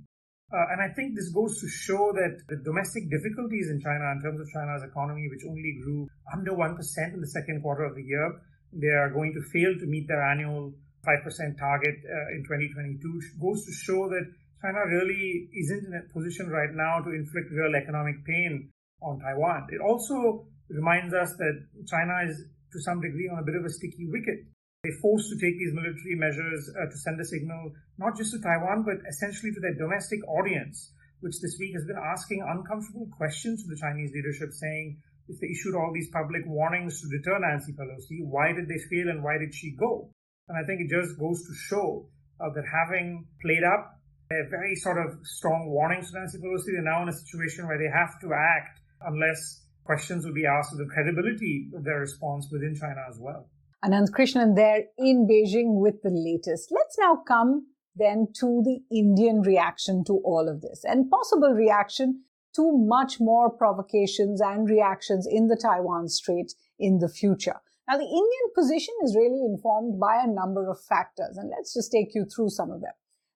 Uh, 0.53 0.71
and 0.71 0.79
I 0.79 0.93
think 0.95 1.17
this 1.17 1.33
goes 1.33 1.59
to 1.59 1.67
show 1.67 2.13
that 2.15 2.39
the 2.47 2.61
domestic 2.63 3.11
difficulties 3.11 3.73
in 3.73 3.81
China, 3.81 4.13
in 4.13 4.21
terms 4.23 4.39
of 4.39 4.47
China's 4.53 4.85
economy, 4.85 5.27
which 5.33 5.43
only 5.49 5.81
grew 5.83 6.07
under 6.31 6.53
1% 6.53 6.79
in 7.11 7.21
the 7.21 7.33
second 7.33 7.63
quarter 7.63 7.83
of 7.83 7.97
the 7.97 8.05
year, 8.05 8.29
they 8.71 8.95
are 8.95 9.11
going 9.11 9.33
to 9.35 9.43
fail 9.51 9.73
to 9.75 9.87
meet 9.87 10.07
their 10.07 10.23
annual 10.23 10.71
5% 11.03 11.59
target 11.59 11.97
uh, 12.07 12.37
in 12.37 12.45
2022, 12.47 13.41
goes 13.41 13.65
to 13.67 13.73
show 13.73 14.09
that 14.09 14.27
China 14.65 14.81
really 14.89 15.53
isn't 15.53 15.85
in 15.85 15.93
a 15.93 16.09
position 16.09 16.49
right 16.49 16.73
now 16.73 17.05
to 17.05 17.13
inflict 17.13 17.53
real 17.53 17.77
economic 17.77 18.25
pain 18.25 18.73
on 19.05 19.21
Taiwan. 19.21 19.69
It 19.69 19.85
also 19.85 20.49
reminds 20.73 21.13
us 21.13 21.37
that 21.37 21.57
China 21.85 22.17
is 22.25 22.49
to 22.73 22.81
some 22.81 23.05
degree 23.05 23.29
on 23.29 23.39
a 23.39 23.45
bit 23.45 23.61
of 23.61 23.65
a 23.65 23.69
sticky 23.69 24.09
wicket. 24.09 24.49
They're 24.83 24.97
forced 25.05 25.29
to 25.29 25.37
take 25.37 25.61
these 25.61 25.77
military 25.77 26.17
measures 26.17 26.65
uh, 26.73 26.89
to 26.89 26.97
send 26.97 27.21
a 27.21 27.29
signal 27.29 27.77
not 28.01 28.17
just 28.17 28.33
to 28.33 28.41
Taiwan, 28.41 28.89
but 28.89 29.05
essentially 29.05 29.53
to 29.53 29.61
their 29.61 29.77
domestic 29.77 30.25
audience, 30.33 30.97
which 31.21 31.37
this 31.45 31.61
week 31.61 31.77
has 31.77 31.85
been 31.85 32.01
asking 32.01 32.41
uncomfortable 32.41 33.09
questions 33.13 33.61
to 33.61 33.69
the 33.69 33.77
Chinese 33.77 34.17
leadership, 34.17 34.49
saying 34.57 34.97
if 35.29 35.37
they 35.41 35.53
issued 35.53 35.77
all 35.77 35.93
these 35.93 36.09
public 36.09 36.41
warnings 36.49 37.05
to 37.05 37.13
deter 37.13 37.37
Nancy 37.37 37.77
Pelosi, 37.77 38.25
why 38.25 38.57
did 38.57 38.69
they 38.69 38.81
fail 38.89 39.13
and 39.13 39.21
why 39.21 39.37
did 39.37 39.53
she 39.53 39.77
go? 39.77 40.09
And 40.49 40.57
I 40.57 40.65
think 40.65 40.81
it 40.81 40.89
just 40.89 41.21
goes 41.21 41.45
to 41.45 41.53
show 41.69 42.09
uh, 42.41 42.49
that 42.57 42.65
having 42.65 43.29
played 43.45 43.65
up 43.65 44.01
a 44.31 44.49
very 44.51 44.75
sort 44.77 44.99
of 44.99 45.19
strong 45.25 45.71
warnings 45.71 46.11
to 46.11 46.19
Nancy 46.19 46.39
Pelosi. 46.39 46.73
They're 46.73 46.83
now 46.83 47.03
in 47.03 47.09
a 47.09 47.13
situation 47.13 47.67
where 47.67 47.79
they 47.79 47.91
have 47.93 48.19
to 48.21 48.33
act 48.33 48.81
unless 49.03 49.63
questions 49.85 50.25
will 50.25 50.35
be 50.35 50.47
asked 50.47 50.73
of 50.73 50.79
the 50.79 50.87
credibility 50.93 51.71
of 51.75 51.85
their 51.85 52.01
response 52.01 52.49
within 52.51 52.75
China 52.75 53.05
as 53.09 53.19
well. 53.21 53.49
Ananth 53.85 54.11
Krishnan 54.11 54.57
there 54.57 54.85
in 54.97 55.29
Beijing 55.29 55.79
with 55.79 56.01
the 56.03 56.11
latest. 56.11 56.73
Let's 56.73 56.97
now 56.99 57.23
come 57.29 57.67
then 57.95 58.29
to 58.41 58.63
the 58.65 58.81
Indian 58.91 59.43
reaction 59.43 60.05
to 60.07 60.15
all 60.25 60.49
of 60.49 60.63
this 60.63 60.85
and 60.85 61.11
possible 61.11 61.53
reaction 61.53 62.23
to 62.57 62.73
much 62.73 63.21
more 63.21 63.51
provocations 63.51 64.41
and 64.41 64.69
reactions 64.69 65.27
in 65.31 65.49
the 65.49 65.57
Taiwan 65.57 66.09
Strait 66.09 66.55
in 66.79 66.99
the 66.99 67.09
future. 67.09 67.61
Now, 67.89 67.99
the 67.99 68.05
Indian 68.05 68.47
position 68.55 68.95
is 69.03 69.15
really 69.15 69.45
informed 69.45 70.01
by 70.01 70.23
a 70.23 70.27
number 70.27 70.71
of 70.71 70.81
factors, 70.81 71.37
and 71.37 71.51
let's 71.51 71.75
just 71.75 71.93
take 71.93 72.15
you 72.15 72.25
through 72.25 72.49
some 72.49 72.71
of 72.71 72.81
them. 72.81 72.93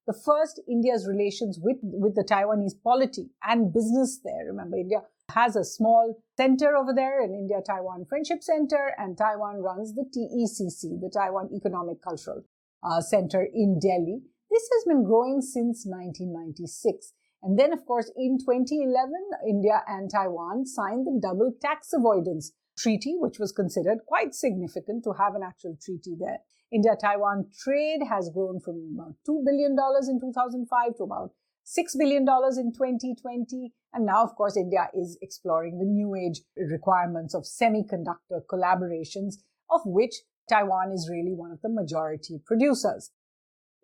The 0.08 0.14
first, 0.24 0.58
India's 0.66 1.06
relations 1.06 1.60
with, 1.60 1.76
with 1.82 2.14
the 2.14 2.24
Taiwanese 2.24 2.82
polity 2.82 3.28
and 3.44 3.74
business 3.74 4.20
there. 4.24 4.46
Remember, 4.46 4.78
India 4.78 5.02
has 5.28 5.54
a 5.54 5.62
small 5.62 6.16
center 6.34 6.74
over 6.78 6.94
there, 6.94 7.20
an 7.22 7.34
India 7.34 7.58
Taiwan 7.60 8.06
Friendship 8.08 8.42
Center, 8.42 8.94
and 8.96 9.18
Taiwan 9.18 9.56
runs 9.56 9.92
the 9.92 10.08
TECC, 10.08 10.98
the 11.02 11.12
Taiwan 11.12 11.50
Economic 11.54 12.00
Cultural 12.00 12.42
uh, 12.82 13.02
Center 13.02 13.46
in 13.52 13.78
Delhi. 13.78 14.22
This 14.50 14.66
has 14.72 14.84
been 14.86 15.04
growing 15.04 15.42
since 15.42 15.84
1996. 15.84 17.12
And 17.42 17.58
then, 17.58 17.74
of 17.74 17.84
course, 17.84 18.10
in 18.16 18.38
2011, 18.38 19.12
India 19.46 19.82
and 19.86 20.10
Taiwan 20.10 20.64
signed 20.64 21.06
the 21.06 21.20
Double 21.20 21.52
Tax 21.60 21.92
Avoidance 21.92 22.52
Treaty, 22.78 23.14
which 23.18 23.38
was 23.38 23.52
considered 23.52 23.98
quite 24.06 24.34
significant 24.34 25.04
to 25.04 25.12
have 25.20 25.34
an 25.34 25.42
actual 25.44 25.76
treaty 25.84 26.16
there. 26.18 26.38
India 26.70 26.92
Taiwan 27.00 27.46
trade 27.58 28.00
has 28.08 28.30
grown 28.32 28.60
from 28.60 28.94
about 28.94 29.14
$2 29.28 29.44
billion 29.44 29.72
in 29.72 30.20
2005 30.20 30.96
to 30.96 31.02
about 31.02 31.30
$6 31.66 31.98
billion 31.98 32.22
in 32.22 32.72
2020. 32.72 33.72
And 33.94 34.04
now, 34.04 34.22
of 34.22 34.34
course, 34.36 34.56
India 34.56 34.88
is 34.94 35.18
exploring 35.22 35.78
the 35.78 35.86
new 35.86 36.14
age 36.14 36.40
requirements 36.56 37.34
of 37.34 37.44
semiconductor 37.44 38.40
collaborations, 38.50 39.36
of 39.70 39.80
which 39.86 40.14
Taiwan 40.48 40.92
is 40.92 41.08
really 41.10 41.34
one 41.34 41.52
of 41.52 41.60
the 41.62 41.68
majority 41.70 42.40
producers. 42.44 43.12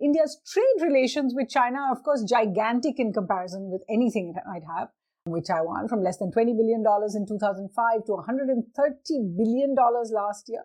India's 0.01 0.39
trade 0.47 0.87
relations 0.87 1.33
with 1.35 1.49
China 1.49 1.79
are, 1.79 1.93
of 1.93 2.03
course, 2.03 2.23
gigantic 2.25 2.99
in 2.99 3.13
comparison 3.13 3.71
with 3.71 3.83
anything 3.89 4.35
it 4.37 4.43
might 4.47 4.65
have 4.65 4.89
with 5.27 5.47
Taiwan, 5.47 5.89
from 5.89 6.03
less 6.03 6.19
than 6.19 6.31
$20 6.31 6.57
billion 6.57 6.85
in 7.15 7.27
2005 7.27 8.05
to 8.05 8.13
$130 8.13 9.37
billion 9.37 9.75
last 9.75 10.49
year. 10.49 10.65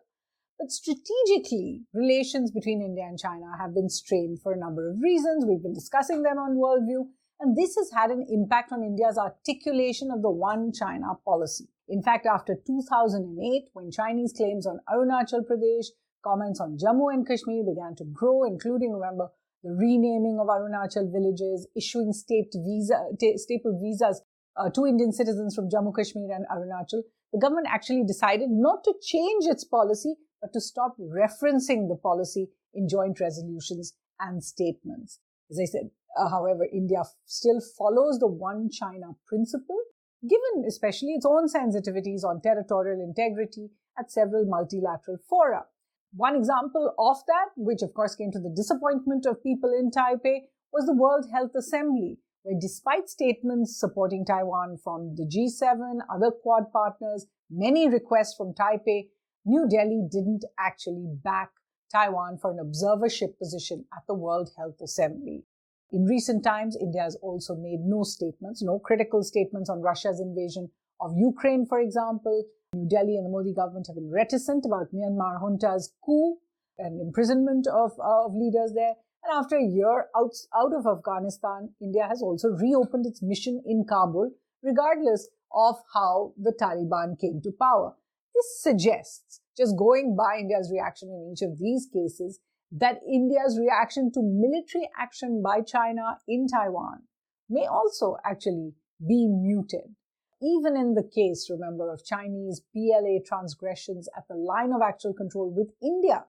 But 0.60 0.72
strategically, 0.72 1.84
relations 1.94 2.52
between 2.52 2.82
India 2.82 3.06
and 3.08 3.18
China 3.18 3.48
have 3.58 3.74
been 3.74 3.88
strained 3.88 4.42
for 4.42 4.52
a 4.52 4.60
number 4.60 4.90
of 4.92 5.00
reasons. 5.02 5.46
We've 5.46 5.64
been 5.64 5.74
discussing 5.74 6.22
them 6.22 6.38
on 6.38 6.58
Worldview, 6.58 7.08
and 7.40 7.56
this 7.56 7.76
has 7.78 7.90
had 7.96 8.12
an 8.12 8.26
impact 8.30 8.74
on 8.74 8.84
India's 8.84 9.18
articulation 9.18 10.12
of 10.12 10.22
the 10.22 10.30
One 10.30 10.74
China 10.74 11.16
policy. 11.24 11.70
In 11.88 12.04
fact, 12.04 12.26
after 12.26 12.56
2008, 12.68 13.70
when 13.72 13.90
Chinese 13.90 14.34
claims 14.36 14.68
on 14.68 14.82
Arunachal 14.92 15.48
Pradesh, 15.48 15.88
comments 16.24 16.60
on 16.60 16.78
Jammu 16.78 17.14
and 17.14 17.26
Kashmir 17.26 17.64
began 17.64 17.96
to 17.96 18.04
grow, 18.12 18.44
including, 18.44 18.92
remember, 18.92 19.30
the 19.64 19.72
renaming 19.72 20.40
of 20.42 20.48
Arunachal 20.48 21.10
villages, 21.10 21.68
issuing 21.74 22.12
state 22.12 22.54
visa, 22.54 23.00
staple 23.38 23.80
visas 23.82 24.22
uh, 24.58 24.70
to 24.70 24.86
Indian 24.86 25.14
citizens 25.14 25.56
from 25.56 25.70
Jammu, 25.70 25.96
Kashmir, 25.96 26.36
and 26.36 26.46
Arunachal, 26.52 27.04
the 27.32 27.40
government 27.40 27.68
actually 27.70 28.04
decided 28.06 28.50
not 28.50 28.84
to 28.84 28.94
change 29.02 29.46
its 29.46 29.64
policy, 29.64 30.16
but 30.42 30.54
to 30.54 30.62
stop 30.62 30.96
referencing 30.98 31.88
the 31.88 32.00
policy 32.02 32.50
in 32.74 32.88
joint 32.88 33.20
resolutions 33.20 33.94
and 34.20 34.44
statements. 34.44 35.20
As 35.50 35.60
I 35.62 35.66
said, 35.66 35.90
uh, 36.18 36.30
however, 36.30 36.66
India 36.72 37.04
still 37.26 37.62
follows 37.78 38.20
the 38.20 38.28
one 38.28 38.70
China 38.72 39.16
principle, 39.28 39.80
given 40.22 40.66
especially 40.68 41.14
its 41.14 41.26
own 41.26 41.48
sensitivities 41.48 42.24
on 42.24 42.42
territorial 42.42 43.02
integrity 43.02 43.70
at 43.98 44.12
several 44.12 44.46
multilateral 44.46 45.18
fora. 45.30 45.66
One 46.14 46.36
example 46.36 46.94
of 46.98 47.18
that, 47.28 47.50
which 47.56 47.82
of 47.82 47.94
course 47.94 48.16
came 48.16 48.32
to 48.32 48.40
the 48.40 48.54
disappointment 48.56 49.26
of 49.26 49.44
people 49.44 49.72
in 49.72 49.92
Taipei, 49.92 50.48
was 50.74 50.86
the 50.86 50.96
World 50.96 51.26
Health 51.32 51.52
Assembly, 51.56 52.18
where 52.44 52.58
despite 52.60 53.10
statements 53.10 53.80
supporting 53.80 54.26
Taiwan 54.26 54.78
from 54.84 55.16
the 55.16 55.26
G7, 55.26 56.00
other 56.14 56.32
Quad 56.32 56.72
partners, 56.72 57.28
many 57.50 57.88
requests 57.88 58.36
from 58.36 58.54
Taipei, 58.54 59.10
New 59.50 59.68
Delhi 59.68 60.04
didn't 60.12 60.46
actually 60.60 61.08
back 61.24 61.50
Taiwan 61.92 62.38
for 62.38 62.52
an 62.52 62.60
observership 62.60 63.40
position 63.40 63.84
at 63.92 64.04
the 64.08 64.14
World 64.14 64.52
Health 64.56 64.80
Assembly. 64.80 65.44
In 65.92 66.06
recent 66.06 66.44
times, 66.44 66.78
India 66.80 67.02
has 67.02 67.16
also 67.24 67.56
made 67.56 67.80
no 67.80 68.04
statements, 68.04 68.62
no 68.62 68.78
critical 68.78 69.24
statements 69.24 69.68
on 69.68 69.82
Russia's 69.82 70.20
invasion 70.20 70.70
of 71.02 71.18
Ukraine, 71.18 71.66
for 71.66 71.80
example. 71.80 72.46
New 72.76 72.88
Delhi 72.88 73.16
and 73.18 73.26
the 73.26 73.32
Modi 73.32 73.56
government 73.56 73.88
have 73.88 73.96
been 73.96 74.12
reticent 74.12 74.68
about 74.68 74.94
Myanmar 74.94 75.42
junta's 75.42 75.96
coup 76.06 76.38
and 76.78 77.02
imprisonment 77.02 77.66
of, 77.66 77.94
uh, 78.00 78.26
of 78.28 78.36
leaders 78.36 78.74
there. 78.76 78.94
And 79.24 79.34
after 79.34 79.56
a 79.58 79.66
year 79.66 80.10
out, 80.16 80.36
out 80.56 80.74
of 80.76 80.86
Afghanistan, 80.86 81.74
India 81.82 82.06
has 82.08 82.22
also 82.22 82.50
reopened 82.50 83.08
its 83.08 83.24
mission 83.24 83.64
in 83.66 83.84
Kabul, 83.90 84.30
regardless 84.62 85.28
of 85.52 85.78
how 85.96 86.34
the 86.38 86.54
Taliban 86.54 87.20
came 87.20 87.42
to 87.42 87.52
power. 87.60 87.96
This 88.40 88.62
suggests, 88.62 89.42
just 89.58 89.76
going 89.76 90.16
by 90.16 90.38
India's 90.40 90.72
reaction 90.72 91.10
in 91.10 91.34
each 91.34 91.42
of 91.42 91.58
these 91.60 91.90
cases, 91.92 92.40
that 92.72 93.02
India's 93.06 93.60
reaction 93.60 94.14
to 94.14 94.22
military 94.22 94.90
action 94.98 95.42
by 95.44 95.60
China 95.60 96.20
in 96.26 96.48
Taiwan 96.48 97.04
may 97.50 97.66
also 97.66 98.16
actually 98.24 98.76
be 99.06 99.28
muted. 99.28 99.94
Even 100.42 100.78
in 100.78 100.94
the 100.94 101.04
case, 101.04 101.50
remember, 101.50 101.92
of 101.92 102.06
Chinese 102.06 102.62
PLA 102.72 103.20
transgressions 103.26 104.08
at 104.16 104.24
the 104.30 104.38
line 104.38 104.72
of 104.72 104.82
actual 104.82 105.14
control 105.14 105.52
with 105.54 105.74
India, 105.82 106.24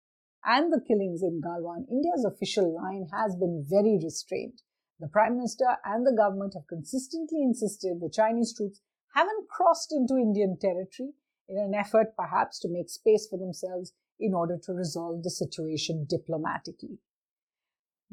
and 0.47 0.73
the 0.73 0.81
killings 0.81 1.23
in 1.23 1.43
Galwan, 1.43 1.85
India's 1.91 2.25
official 2.25 2.75
line 2.75 3.09
has 3.12 3.37
been 3.37 3.67
very 3.69 3.99
restrained. 4.03 4.62
The 4.99 5.09
Prime 5.09 5.37
Minister 5.37 5.77
and 5.85 6.07
the 6.07 6.17
government 6.17 6.55
have 6.55 6.69
consistently 6.69 7.43
insisted 7.43 8.00
the 8.00 8.09
Chinese 8.09 8.55
troops 8.57 8.81
haven't 9.15 9.50
crossed 9.50 9.93
into 9.93 10.17
Indian 10.17 10.57
territory 10.59 11.12
in 11.49 11.59
an 11.59 11.75
effort 11.75 12.17
perhaps 12.17 12.59
to 12.61 12.69
make 12.69 12.90
space 12.90 13.26
for 13.28 13.38
themselves 13.38 13.93
in 14.21 14.35
order 14.35 14.59
to 14.62 14.73
resolve 14.73 15.23
the 15.23 15.31
situation 15.31 16.07
diplomatically. 16.09 16.99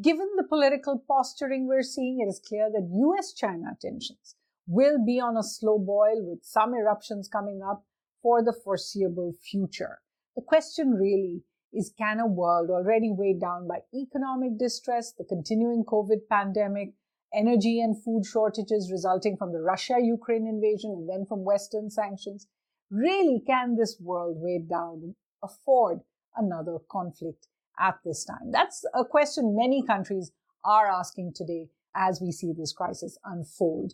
Given 0.01 0.30
the 0.36 0.44
political 0.44 1.04
posturing 1.08 1.68
we're 1.68 1.82
seeing, 1.82 2.20
it 2.20 2.30
is 2.30 2.42
clear 2.46 2.70
that 2.70 2.89
US 2.92 3.34
China 3.34 3.77
tensions 3.80 4.36
will 4.68 5.04
be 5.04 5.20
on 5.20 5.38
a 5.38 5.44
slow 5.44 5.80
boil 5.80 6.22
with 6.22 6.44
some 6.44 6.74
eruptions 6.74 7.27
coming 7.27 7.62
up 7.62 7.86
for 8.22 8.44
the 8.44 8.54
foreseeable 8.54 9.34
future. 9.34 10.00
The 10.36 10.42
question 10.42 10.92
really 10.92 11.44
is 11.72 11.94
can 11.98 12.20
a 12.20 12.27
world 12.27 12.70
already 12.70 13.12
weighed 13.12 13.39
down 13.39 13.68
by 13.68 13.80
economic 13.94 14.58
distress, 14.58 15.12
the 15.12 15.24
continuing 15.24 15.84
COVID 15.84 16.27
pandemic, 16.30 16.94
energy 17.34 17.82
and 17.82 18.01
food 18.01 18.25
shortages 18.25 18.92
resulting 18.92 19.38
from 19.38 19.51
the 19.51 19.62
Russia 19.62 19.98
Ukraine 20.01 20.48
invasion 20.48 20.92
and 20.92 21.10
then 21.10 21.25
from 21.25 21.44
Western 21.44 21.89
sanctions, 21.89 22.48
really 22.89 23.42
can 23.46 23.75
this 23.75 23.98
world 24.00 24.38
weighed 24.39 24.70
down 24.70 25.15
afford 25.44 26.00
another 26.36 26.77
conflict 26.89 27.48
at 27.80 28.00
this 28.04 28.25
time? 28.25 28.51
That's 28.51 28.86
a 28.94 29.06
question 29.06 29.56
many 29.56 29.84
countries 29.84 30.32
are 30.63 30.88
asking 30.88 31.34
today 31.36 31.70
as 31.96 32.20
we 32.22 32.32
see 32.32 32.54
this 32.54 32.74
crisis 32.74 33.18
unfold. 33.24 33.94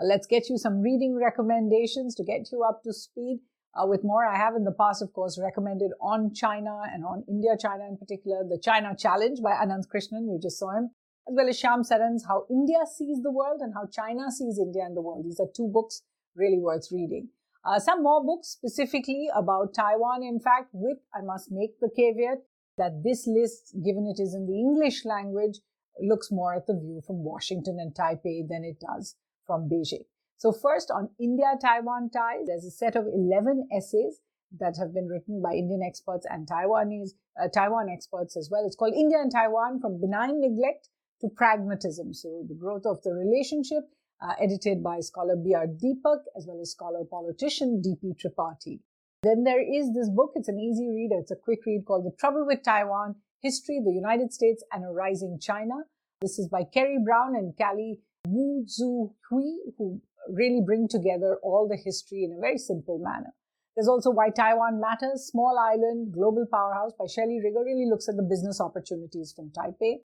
Uh, 0.00 0.06
let's 0.06 0.26
get 0.26 0.48
you 0.48 0.56
some 0.56 0.80
reading 0.80 1.16
recommendations 1.16 2.14
to 2.14 2.24
get 2.24 2.50
you 2.50 2.62
up 2.62 2.82
to 2.84 2.92
speed 2.92 3.40
uh, 3.74 3.86
with 3.86 4.04
more. 4.04 4.26
I 4.26 4.36
have 4.36 4.54
in 4.54 4.64
the 4.64 4.72
past, 4.72 5.02
of 5.02 5.12
course, 5.12 5.38
recommended 5.40 5.90
on 6.00 6.32
China 6.34 6.82
and 6.92 7.04
on 7.04 7.24
India, 7.28 7.56
China 7.60 7.84
in 7.88 7.96
particular, 7.96 8.42
the 8.48 8.58
China 8.58 8.94
Challenge 8.96 9.40
by 9.42 9.52
Ananth 9.52 9.86
Krishnan. 9.92 10.30
You 10.30 10.38
just 10.40 10.58
saw 10.58 10.76
him. 10.76 10.90
As 11.28 11.34
well 11.36 11.48
as 11.48 11.60
Shyam 11.60 11.88
Saran's 11.88 12.24
How 12.26 12.46
India 12.50 12.78
Sees 12.84 13.22
the 13.22 13.30
World 13.30 13.60
and 13.60 13.74
How 13.74 13.86
China 13.86 14.30
Sees 14.30 14.58
India 14.58 14.82
and 14.84 14.96
the 14.96 15.02
World. 15.02 15.24
These 15.24 15.38
are 15.38 15.46
two 15.54 15.68
books 15.68 16.02
really 16.34 16.58
worth 16.58 16.88
reading. 16.90 17.28
Uh, 17.64 17.78
some 17.78 18.02
more 18.02 18.24
books 18.24 18.48
specifically 18.48 19.28
about 19.34 19.74
Taiwan. 19.74 20.22
In 20.22 20.40
fact, 20.40 20.70
with, 20.72 20.98
I 21.14 21.22
must 21.22 21.50
make 21.50 21.78
the 21.80 21.90
caveat 21.94 22.38
that 22.78 23.02
this 23.04 23.26
list, 23.26 23.74
given 23.84 24.06
it 24.06 24.20
is 24.20 24.34
in 24.34 24.46
the 24.46 24.58
English 24.58 25.04
language, 25.04 25.60
looks 26.00 26.30
more 26.30 26.54
at 26.54 26.66
the 26.66 26.74
view 26.74 27.00
from 27.06 27.22
Washington 27.22 27.78
and 27.78 27.94
Taipei 27.94 28.48
than 28.48 28.64
it 28.64 28.80
does 28.80 29.16
from 29.46 29.68
Beijing. 29.68 30.06
So 30.38 30.52
first 30.52 30.90
on 30.90 31.10
India-Taiwan 31.20 32.10
ties, 32.10 32.46
there's 32.46 32.64
a 32.64 32.70
set 32.70 32.96
of 32.96 33.06
11 33.06 33.68
essays 33.72 34.18
that 34.58 34.76
have 34.76 34.92
been 34.92 35.06
written 35.06 35.40
by 35.40 35.52
Indian 35.52 35.82
experts 35.86 36.26
and 36.28 36.48
Taiwanese, 36.48 37.10
uh, 37.40 37.48
Taiwan 37.48 37.88
experts 37.88 38.36
as 38.36 38.48
well. 38.50 38.64
It's 38.66 38.76
called 38.76 38.94
India 38.94 39.18
and 39.20 39.30
Taiwan 39.30 39.80
from 39.80 40.00
benign 40.00 40.40
neglect 40.40 40.88
to 41.20 41.28
pragmatism. 41.28 42.12
So 42.12 42.44
the 42.48 42.54
growth 42.54 42.84
of 42.84 43.02
the 43.02 43.12
relationship, 43.12 43.84
uh, 44.22 44.34
edited 44.40 44.82
by 44.82 45.00
scholar 45.00 45.36
B.R. 45.36 45.66
Deepak 45.66 46.20
as 46.36 46.46
well 46.46 46.60
as 46.60 46.70
scholar 46.70 47.04
politician 47.04 47.80
D.P. 47.82 48.14
Tripathi. 48.22 48.80
Then 49.22 49.44
there 49.44 49.60
is 49.60 49.92
this 49.94 50.08
book. 50.10 50.32
It's 50.34 50.48
an 50.48 50.58
easy 50.58 50.88
read. 50.88 51.10
It's 51.12 51.30
a 51.30 51.36
quick 51.36 51.60
read 51.66 51.84
called 51.86 52.06
The 52.06 52.16
Trouble 52.18 52.46
with 52.46 52.62
Taiwan, 52.64 53.16
History, 53.40 53.80
the 53.84 53.92
United 53.92 54.32
States 54.32 54.64
and 54.72 54.84
a 54.84 54.88
Rising 54.88 55.38
China 55.40 55.74
This 56.20 56.38
is 56.38 56.48
by 56.48 56.62
Kerry 56.62 56.98
Brown 57.04 57.34
and 57.34 57.56
Callie 57.56 58.00
Wu 58.28 58.64
Zhu 58.64 59.12
Hui, 59.28 59.74
who 59.76 60.00
really 60.28 60.62
bring 60.64 60.86
together 60.86 61.38
all 61.42 61.66
the 61.68 61.76
history 61.76 62.22
in 62.22 62.32
a 62.32 62.40
very 62.40 62.58
simple 62.58 62.98
manner. 62.98 63.34
There's 63.74 63.88
also 63.88 64.10
Why 64.10 64.30
Taiwan 64.30 64.80
Matters, 64.80 65.26
Small 65.26 65.58
Island, 65.58 66.12
Global 66.12 66.46
Powerhouse 66.46 66.92
by 66.98 67.06
Shelley 67.06 67.40
Rigger, 67.42 67.64
really 67.64 67.88
looks 67.90 68.08
at 68.08 68.16
the 68.16 68.22
business 68.22 68.60
opportunities 68.60 69.32
from 69.34 69.50
Taipei. 69.50 70.02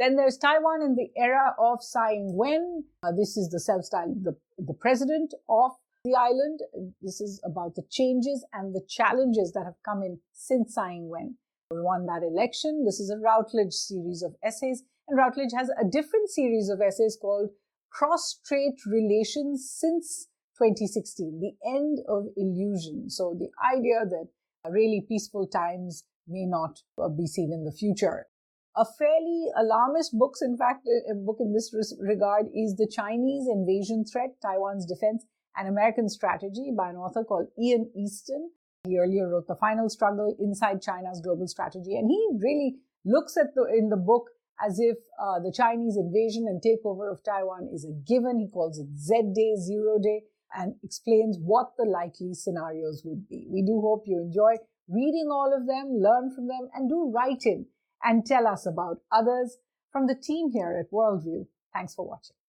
Then 0.00 0.16
there's 0.16 0.38
Taiwan 0.38 0.80
in 0.80 0.96
the 0.96 1.10
era 1.14 1.54
of 1.58 1.82
Tsai 1.82 2.14
Ing-wen. 2.14 2.84
Uh, 3.02 3.12
this 3.12 3.36
is 3.36 3.50
the 3.50 3.60
self-styled, 3.60 4.24
the, 4.24 4.34
the 4.56 4.72
president 4.72 5.34
of 5.46 5.72
the 6.04 6.14
island. 6.14 6.60
This 7.02 7.20
is 7.20 7.38
about 7.44 7.74
the 7.74 7.84
changes 7.90 8.42
and 8.54 8.74
the 8.74 8.80
challenges 8.88 9.52
that 9.52 9.64
have 9.64 9.76
come 9.84 10.02
in 10.02 10.18
since 10.32 10.72
Tsai 10.72 10.92
Ing-wen 10.92 11.36
won 11.70 12.06
that 12.06 12.22
election. 12.26 12.86
This 12.86 12.98
is 12.98 13.10
a 13.10 13.18
Routledge 13.18 13.74
series 13.74 14.22
of 14.22 14.34
essays. 14.42 14.84
And 15.06 15.18
Routledge 15.18 15.52
has 15.54 15.68
a 15.68 15.84
different 15.84 16.30
series 16.30 16.70
of 16.70 16.80
essays 16.80 17.18
called 17.20 17.50
Cross-Strait 17.90 18.80
Relations 18.86 19.70
since 19.70 20.28
2016, 20.56 21.40
the 21.40 21.68
end 21.68 21.98
of 22.08 22.24
illusion. 22.38 23.10
So 23.10 23.36
the 23.38 23.50
idea 23.76 24.06
that 24.08 24.28
really 24.66 25.04
peaceful 25.06 25.46
times 25.46 26.04
may 26.26 26.46
not 26.46 26.80
be 27.18 27.26
seen 27.26 27.52
in 27.52 27.64
the 27.64 27.72
future. 27.72 28.28
A 28.76 28.84
fairly 28.84 29.46
alarmist 29.58 30.16
book, 30.16 30.34
in 30.40 30.56
fact, 30.56 30.86
a 31.10 31.14
book 31.14 31.38
in 31.40 31.52
this 31.52 31.74
regard 31.98 32.46
is 32.54 32.76
The 32.76 32.86
Chinese 32.86 33.48
Invasion 33.50 34.04
Threat, 34.04 34.36
Taiwan's 34.40 34.86
Defense 34.86 35.26
and 35.56 35.66
American 35.66 36.08
Strategy 36.08 36.70
by 36.76 36.90
an 36.90 36.96
author 36.96 37.24
called 37.24 37.48
Ian 37.60 37.90
Easton. 37.96 38.50
He 38.86 38.96
earlier 38.96 39.28
wrote 39.28 39.48
The 39.48 39.56
Final 39.56 39.88
Struggle 39.88 40.36
Inside 40.38 40.82
China's 40.82 41.20
Global 41.20 41.48
Strategy. 41.48 41.96
And 41.96 42.08
he 42.08 42.28
really 42.38 42.76
looks 43.04 43.36
at 43.36 43.56
the, 43.56 43.64
in 43.64 43.88
the 43.88 43.96
book 43.96 44.30
as 44.64 44.78
if 44.78 44.96
uh, 45.20 45.40
the 45.40 45.52
Chinese 45.52 45.96
invasion 45.96 46.46
and 46.46 46.62
takeover 46.62 47.10
of 47.10 47.24
Taiwan 47.24 47.68
is 47.74 47.84
a 47.84 47.92
given. 48.06 48.38
He 48.38 48.48
calls 48.48 48.78
it 48.78 48.86
Z 48.96 49.32
Day, 49.34 49.56
Zero 49.56 49.98
Day, 50.00 50.22
and 50.54 50.76
explains 50.84 51.38
what 51.42 51.72
the 51.76 51.90
likely 51.90 52.34
scenarios 52.34 53.02
would 53.04 53.28
be. 53.28 53.48
We 53.50 53.62
do 53.62 53.80
hope 53.80 54.04
you 54.06 54.20
enjoy 54.20 54.62
reading 54.86 55.28
all 55.32 55.52
of 55.52 55.66
them, 55.66 55.98
learn 55.98 56.30
from 56.32 56.46
them, 56.46 56.70
and 56.72 56.88
do 56.88 57.10
write 57.12 57.42
in 57.44 57.66
and 58.02 58.24
tell 58.24 58.46
us 58.46 58.66
about 58.66 58.98
others 59.12 59.58
from 59.92 60.06
the 60.06 60.14
team 60.14 60.50
here 60.50 60.76
at 60.78 60.90
Worldview. 60.92 61.46
Thanks 61.72 61.94
for 61.94 62.06
watching. 62.06 62.39